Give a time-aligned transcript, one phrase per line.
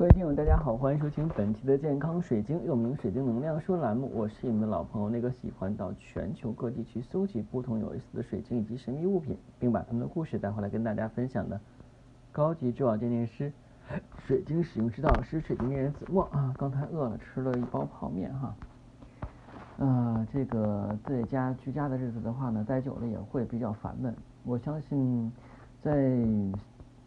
[0.00, 4.10] 各位听友，大家好，欢迎收听本期的健康水晶，又名水晶能量说栏目。
[4.14, 11.60] 我是你们的老朋友，那个喜欢到全球各地去搜集不同有意思的水晶以及神秘物品，并把他们的故事带回来跟大家分享的
[12.32, 13.52] 高级珠宝鉴定师、
[14.16, 16.50] 水晶使用指导师、水晶猎人子墨啊。
[16.56, 18.54] 刚才饿了，吃了一包泡面哈。
[19.76, 24.16] 呃，这个在家居家的日子的话呢，待久了也会比较烦闷。
[24.44, 25.30] 我相信
[25.82, 26.24] 在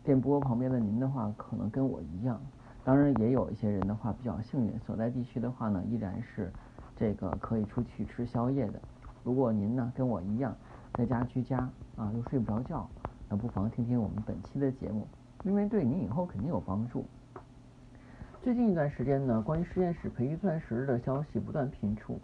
[0.03, 2.39] 电波旁边的您的话，可能跟我一样。
[2.85, 6.51] 当然，也有一些人的话比较幸运，所在地区的话呢，依然是
[6.97, 8.79] 这个可以出去吃宵夜的。
[9.23, 10.53] 如果您呢跟我一样
[10.93, 11.57] 在家居家
[11.95, 12.89] 啊，又睡不着觉，
[13.29, 15.07] 那不妨听听我们本期的节目，
[15.43, 17.05] 因为对您以后肯定有帮助。
[18.41, 22.19] 最近一段时间呢，关于实验室培育钻石的消息不断频出，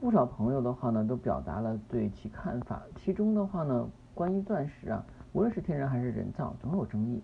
[0.00, 2.80] 不少朋友的话呢都表达了对其看法。
[2.96, 7.22] 其中的话呢，关于钻石啊，无论是天然还是人造，总有争议。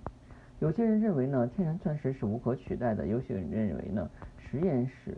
[0.64, 5.14] 有些人认为呢，天然钻石是无可取代的；有些人认为呢，实验室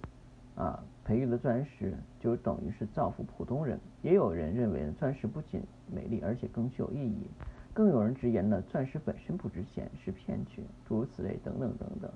[0.56, 3.78] 啊培育的钻石就等于是造福普通人。
[4.02, 7.28] 也有人认为，钻石不仅美丽，而且更具有意义。
[7.72, 12.10] 更有人直言呢，钻石本身不值钱，是骗局，诸如此类等等等等。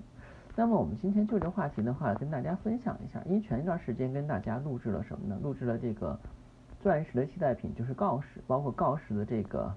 [0.57, 3.23] 那么我们今天就这话题的话，跟大家分享一下。
[3.27, 5.39] 因为前一段时间跟大家录制了什么呢？
[5.41, 6.19] 录制了这个
[6.81, 9.73] 钻石的替代品，就是锆石，包括锆石的这个。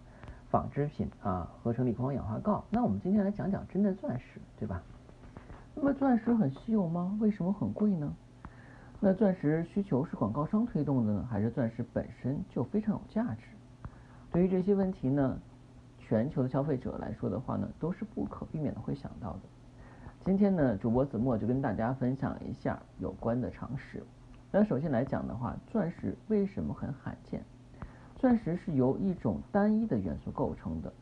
[0.53, 2.63] 纺织品啊，合成锂矿氧化锆。
[2.69, 4.83] 那我们今天来讲讲真的钻石，对吧？
[5.73, 7.17] 那么钻石很稀有吗？
[7.19, 8.13] 为什么很贵呢？
[8.99, 13.47] 那钻石需求是广告商推动的呢，还是钻石本身就非常有价值？
[14.31, 15.39] 对于这些问题呢，
[15.97, 19.39] 全球的消费者来说的话呢，都是不可避免的会想到的。
[20.23, 24.03] 今天呢，主播子墨就跟大家分享一下有关的常识。
[24.51, 27.43] 那首先来讲的话，钻石为什么很罕见？
[28.23, 30.93] 钻石是由一种单一的元素构成的，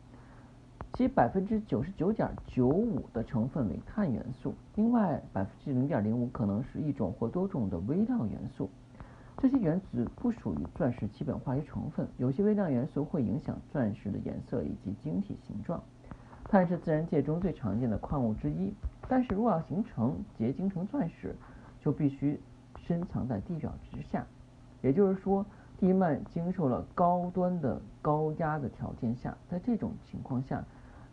[0.94, 8.68] 其百分之九十九点九五的成分为碳元素，另外百分之零点零五可能是一种或多种的微量元素。
[9.38, 15.80] 这些原子不属于钻石基本化学成分，有些微量元素会影响钻石的颜色以及晶体形状。
[16.48, 18.74] 碳是自然界中最常见的矿物之一，
[19.08, 21.36] 但是如果要形成结晶成钻石，
[21.80, 22.40] 就必须
[22.84, 24.26] 深藏在地表之下，
[24.80, 25.46] 也就是说。
[25.82, 30.64] 地幔经受了高端的高压的条件下，在这种情况下，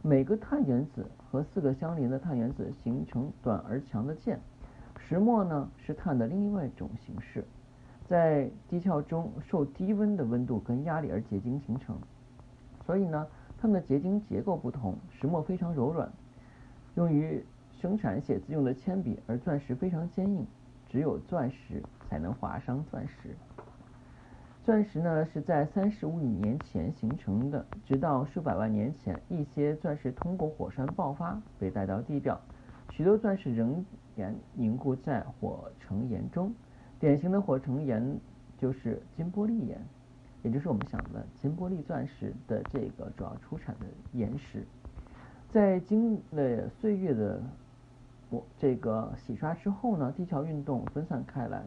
[0.03, 4.39] 每个碳原子和四个相邻的碳原子形成短而强的键。
[4.95, 7.43] 石墨呢是碳的另外一种形式，
[8.07, 11.97] 在地壳中受低温的温度跟压力而结晶形成。
[12.85, 13.25] 所以呢，
[13.57, 14.95] 它们的结晶结构不同。
[15.09, 16.07] 石墨非常柔软，
[16.93, 20.45] 用于生产写字用的铅笔，而钻石非常坚硬，
[20.87, 23.35] 只有钻石才能划伤钻石。
[24.69, 32.39] 钻石呢是在三十五亿年前形成的，直到数百万年前，一些钻石通过火山爆发被带到地表，
[32.91, 33.83] 许多钻石仍
[34.15, 36.53] 然凝固在火成岩中。
[36.99, 38.15] 典型的火成岩
[38.59, 39.83] 就是金玻璃岩，
[40.43, 44.63] 也就是我们想的金玻璃钻石的这个主要出产的岩石。
[45.49, 47.41] 在经了岁月的
[48.29, 51.63] 我这个洗刷之后呢，地壳运动分散开来。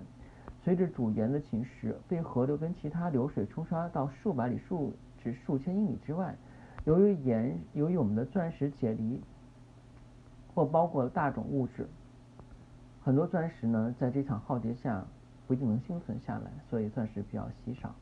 [0.65, 6.37] 随着主岩的侵蚀，被河流跟其他流水冲刷到数百里、数至数千英里之外。
[6.85, 9.21] 由于岩，由于我们的钻石解离
[10.55, 11.89] 或包括大种物质，
[13.03, 15.05] 很多钻石呢在这场浩劫下
[15.47, 17.95] 不一定能幸存下来，所以钻石比较稀少。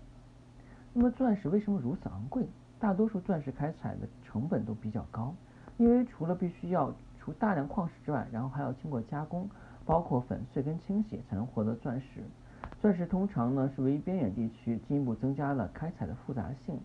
[0.92, 2.46] 那么钻石为什么如此昂贵？
[2.78, 5.34] 大多数钻石开采的成本都比较高，
[5.76, 9.48] 因为除了必须要除大量矿石之外，然后还要经过加工，
[9.84, 12.22] 包括粉碎跟清洗，才能获得钻石。
[12.80, 16.80] 钻石通常呢是位于边远地区，进一步增加了开采的复杂性。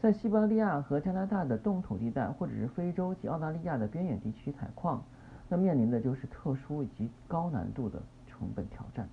[0.00, 5.02] 在西伯利亚和加拿大的冻土地带，或者是非洲及澳大利亚的边远地区采矿，
[5.48, 9.08] 那面临的就是特殊以及高难度的成本挑战。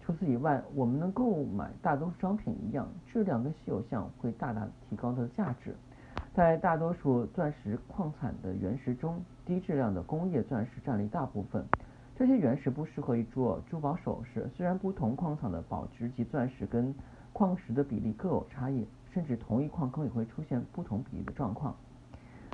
[0.00, 5.74] 除此以外，我们能购买大多数商品一样，质量跟稀有项会大大提高它的价值。
[6.34, 11.62] 在大多数钻石矿产的原石中，低质量的工业钻石占了一大部分。
[12.18, 14.50] 这些原石不适合于做珠宝首饰。
[14.56, 16.92] 虽然不同矿场的宝石及钻石跟
[17.32, 21.76] 矿石的比例各有差异，甚至同一矿坑也会出现不同比例的状况，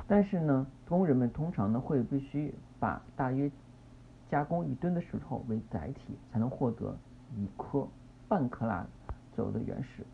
[0.06, 3.50] 但是呢，工人们通常呢会必须把大约
[4.28, 6.94] 加工一吨的石头为载体，才能获得
[7.34, 7.88] 一颗
[8.28, 8.86] 半克拉
[9.34, 10.04] 左右的原石。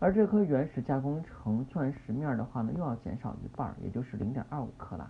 [0.00, 5.08] 而这颗原石加工成钻石面的话呢，又要减少一半，也就是零点二五克拉。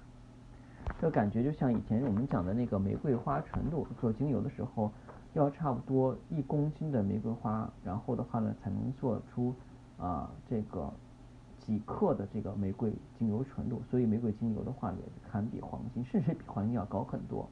[1.02, 4.88] 这感觉就像以前我们讲的那个玫瑰花纯度做精油的时候，
[5.34, 9.52] 要差不多一公斤的玫瑰花，然后的话呢才能做出
[9.98, 10.88] 啊这个
[11.58, 13.82] 几克的这个玫瑰精油纯度。
[13.90, 17.48] 所以玫瑰精油的话也堪比黄金，甚至比黄金要高很多。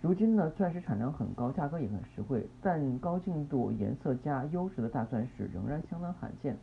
[0.00, 6.56] 如今呢，钻石产量很高，价格也很实惠，但高净度、颜色佳、优质的大钻石仍然相当罕见。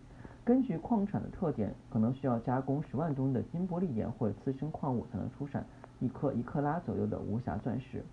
[0.45, 5.65] 根据矿产的特点，可能需要加工十万吨的金玻璃岩或者次生矿物才能出产
[5.99, 8.03] 一颗一克拉左右的无瑕钻石。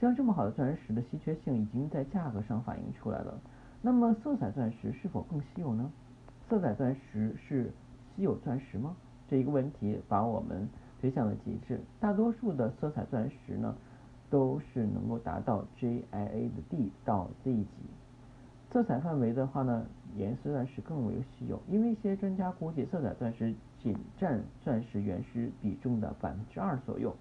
[0.00, 3.40] 像这么好的钻石的稀缺性已经在价格上反映出来了。
[3.80, 5.90] 那么色彩钻石是否更稀有呢？
[6.48, 7.72] 色彩钻石是
[8.14, 8.96] 稀有钻石吗？
[9.28, 10.68] 这一个问题把我们
[11.00, 11.80] 推向了极致。
[11.98, 13.74] 大多数的色彩钻石呢？
[14.30, 17.66] 都是能够达到 JIA 的 D 到 Z 级
[18.70, 19.84] 色彩范围的话呢，
[20.16, 27.14] 颜色钻石更为稀有，因为一些专家估计色彩钻石仅占钻石原石比重的百分之二左右。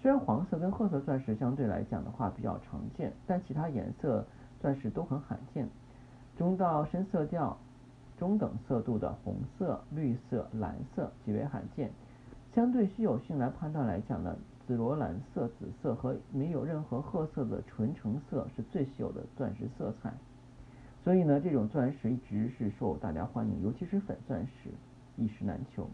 [0.00, 4.24] 虽然黄色跟褐色钻石相对来讲的话比较常见，但其他颜色
[4.60, 5.68] 钻石都很罕见。
[6.36, 7.56] 中到深色调、
[8.18, 11.90] 中等色度的红色、绿色、蓝色极为罕见。
[12.54, 14.36] 相对稀有性来判断来讲呢。
[14.66, 20.12] 紫罗兰色、紫色和没有任何褐色的纯橙色是最稀有的钻石色彩，
[21.04, 24.70] 所以呢，这种钻石一直是受大家欢迎，尤其是粉钻石
[25.16, 25.88] 一石难求。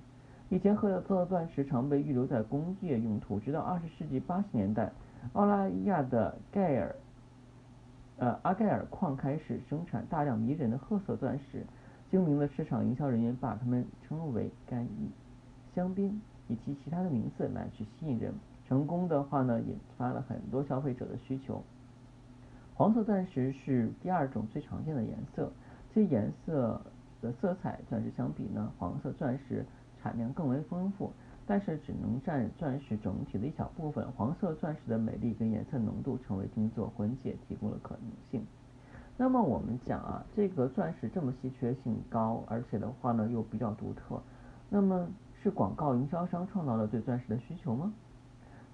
[0.53, 4.93] 以前褐色钻石常被预留在工业用途，直到二十世纪八十年代，
[5.33, 6.95] 澳大利亚的盖尔
[8.19, 11.65] 呃阿盖尔矿开始生产大量迷人的褐色钻石，
[12.11, 15.11] 精明的市场营销人员把它们称为干邑、
[15.75, 18.35] 香槟以及其他的名字来去吸引人。
[18.69, 21.63] 成功的话呢，引发了很多消费者的需求。
[22.75, 25.51] 黄色钻石是第二种最常见的颜色，
[25.95, 26.79] 这颜色
[27.23, 29.65] 的色彩钻石相比呢，黄色钻石
[30.03, 31.13] 产量更为丰富，
[31.47, 34.07] 但是只能占钻石整体的一小部分。
[34.13, 38.45] 黄色钻石的美丽跟颜色浓度成为定做婚戒提供了可能性。
[39.17, 44.21] 那么我们讲啊，这个钻石这么稀缺性高，而且的话呢又比较独特，
[44.69, 45.07] 那么
[45.43, 47.93] 是广告营销商创造了对钻石的需求吗？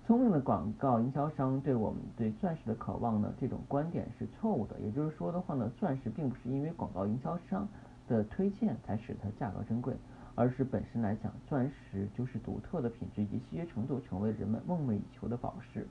[0.07, 4.81] 聪明的广告营销商对我们对钻石的渴望呢，这种观点是错误的。
[4.81, 7.69] 也就是说的话呢，钻石并不是因为广告营销商
[8.09, 9.95] 的推荐才使它价格珍贵，
[10.35, 15.87] 而是本身来讲，钻石就是独特的品质以及稀缺程度，成为人们梦寐以求的宝石。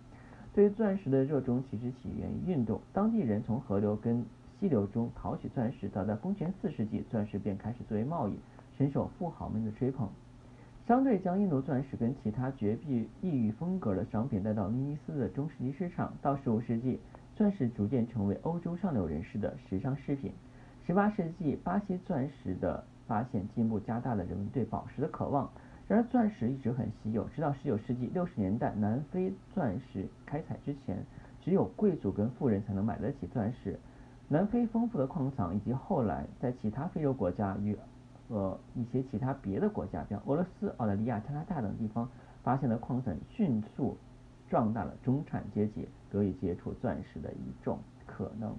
[0.54, 4.26] 对于钻石的热衷其实起源于运动，当地人从河流跟
[4.60, 8.40] 溪流中淘取钻石，早在公元四世纪，钻石便开始作为贸易，
[8.78, 10.10] 深受富豪们的追捧。
[10.88, 17.00] 相对将印度钻石跟其他绝壁异域风格的商品带到威尼斯的中世纪市场，到十五世纪，
[17.36, 20.32] 钻石逐渐成为欧洲上流人士的时尚饰品。
[20.88, 25.52] 18世纪，巴西钻石的发现进一步加大了人们对宝石的渴望。
[25.86, 31.04] 然而，钻石一直很稀有，直到19世纪60年代南非钻石开采之前，
[31.42, 33.78] 只有贵族跟富人才能买得起钻石。
[34.30, 37.78] 南非丰富的矿藏以及后来在其他非洲国家与
[38.30, 42.10] 呃一些其他别的国家，像俄罗斯、澳大利亚、加拿大等地方
[42.44, 43.98] 发现的矿产，迅速
[44.50, 48.56] 壮大了中产阶级得以接触钻石的一种可能。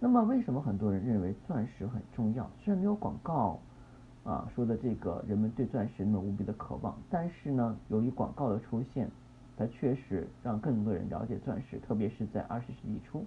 [0.00, 2.48] 那么，为什么很多人认为钻石很重要？
[2.62, 3.58] 虽然没有广告
[4.24, 9.10] 啊说的这个人们对钻石那么无比的渴望，但是呢，由于广告的出现，
[9.56, 13.24] 它确实让更多人了解钻石，特别是在二十世纪初。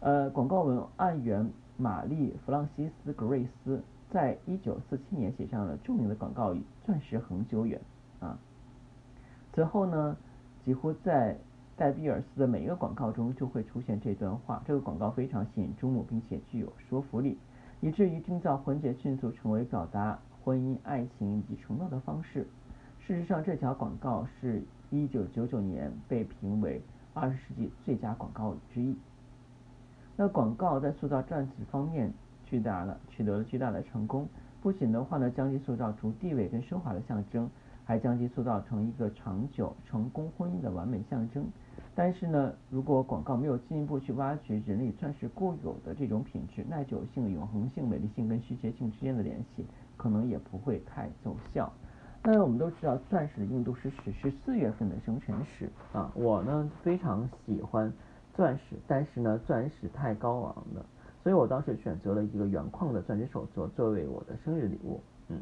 [0.00, 1.50] 呃，广告文案员。
[1.78, 7.78] 玛丽·弗朗西斯·格瑞斯在一九四七年写上了著名的广告语：“钻石恒久远。”
[8.18, 8.38] 啊，
[9.52, 10.16] 此后呢，
[10.64, 11.36] 几乎在
[11.76, 14.62] 在比尔斯的每一个广告中就会出现这段话。
[14.66, 17.36] 这个广告非常吸引注目，并且具有说服力，
[17.82, 22.46] 以至于缔造婚戒迅速成为表达婚姻、爱情以及承诺的方式。
[22.98, 26.80] 事实上，这条广告是一九九九年被评为
[27.12, 28.96] 二十世纪最佳广告语之一。
[30.16, 32.10] 那广告在塑造钻石方面
[32.46, 34.26] 巨大了，取得了巨大的成功。
[34.62, 37.48] 不仅的话呢，将其塑造出地位跟奢华的象征，
[37.84, 41.46] 还将其塑造成一个长久成功婚姻的完美象征。
[41.96, 49.64] 但是呢，如果广告没有进一步去挖掘人类钻石固有的这种品质、耐久性、永恒性、美丽性跟稀缺性之间的联系，
[49.96, 51.72] 可能也不会太奏效。
[52.22, 57.92] 那我们都知道，钻石的硬度是史诗四月份的生辰石啊，我呢非常喜欢。
[58.34, 60.84] 钻石，但是呢，钻石太高昂了，
[61.22, 65.00] 所以我当时选择了一个原矿的钻石手镯作为我的生日礼物。
[65.28, 65.40] 嗯，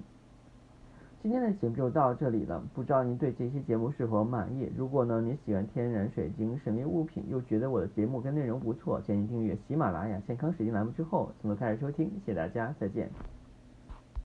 [1.25, 4.71] 今天的节目就到这里了，不知道您对这期节目是否满意？
[4.77, 12.11] 如果呢您喜欢天然水晶、神秘物品，又觉得我的节目跟内容不错，建议订阅喜马拉雅健康水晶栏目之后，从头开始收听。
[12.27, 13.09] 谢谢大家，再见。